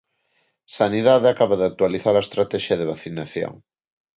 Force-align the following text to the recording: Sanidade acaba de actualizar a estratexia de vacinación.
Sanidade 0.77 1.27
acaba 1.29 1.55
de 1.61 1.67
actualizar 1.69 2.15
a 2.17 2.23
estratexia 2.25 2.75
de 2.77 2.89
vacinación. 2.93 3.53